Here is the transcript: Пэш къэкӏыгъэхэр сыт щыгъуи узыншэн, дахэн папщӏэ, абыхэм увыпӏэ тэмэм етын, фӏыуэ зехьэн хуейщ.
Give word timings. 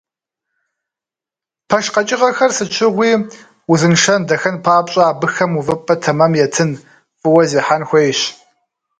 Пэш 1.67 1.85
къэкӏыгъэхэр 1.93 2.51
сыт 2.57 2.69
щыгъуи 2.75 3.11
узыншэн, 3.71 4.21
дахэн 4.27 4.55
папщӏэ, 4.63 5.01
абыхэм 5.11 5.51
увыпӏэ 5.59 5.95
тэмэм 6.03 6.33
етын, 6.45 6.71
фӏыуэ 7.19 7.43
зехьэн 7.49 7.83
хуейщ. 7.89 8.19